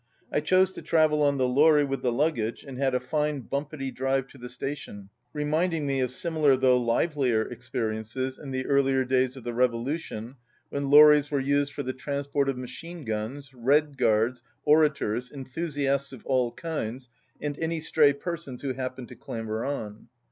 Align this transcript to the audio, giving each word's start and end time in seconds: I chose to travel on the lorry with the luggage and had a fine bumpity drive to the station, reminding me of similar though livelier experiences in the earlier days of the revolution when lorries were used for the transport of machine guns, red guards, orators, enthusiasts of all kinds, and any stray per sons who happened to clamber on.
I 0.31 0.39
chose 0.39 0.71
to 0.71 0.81
travel 0.81 1.21
on 1.21 1.37
the 1.37 1.47
lorry 1.47 1.83
with 1.83 2.01
the 2.01 2.11
luggage 2.11 2.63
and 2.63 2.79
had 2.79 2.95
a 2.95 2.99
fine 2.99 3.41
bumpity 3.41 3.91
drive 3.91 4.25
to 4.29 4.39
the 4.39 4.49
station, 4.49 5.11
reminding 5.31 5.85
me 5.85 5.99
of 5.99 6.09
similar 6.09 6.57
though 6.57 6.79
livelier 6.79 7.43
experiences 7.43 8.39
in 8.39 8.49
the 8.49 8.65
earlier 8.65 9.05
days 9.05 9.35
of 9.37 9.43
the 9.43 9.53
revolution 9.53 10.37
when 10.69 10.89
lorries 10.89 11.29
were 11.29 11.39
used 11.39 11.71
for 11.73 11.83
the 11.83 11.93
transport 11.93 12.49
of 12.49 12.57
machine 12.57 13.05
guns, 13.05 13.53
red 13.53 13.95
guards, 13.95 14.41
orators, 14.65 15.29
enthusiasts 15.31 16.11
of 16.11 16.25
all 16.25 16.51
kinds, 16.53 17.07
and 17.39 17.59
any 17.59 17.79
stray 17.79 18.11
per 18.11 18.37
sons 18.37 18.63
who 18.63 18.73
happened 18.73 19.07
to 19.09 19.15
clamber 19.15 19.63
on. 19.63 20.07